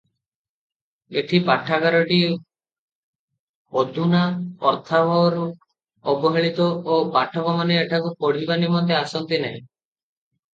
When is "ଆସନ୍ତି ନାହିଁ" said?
9.03-9.63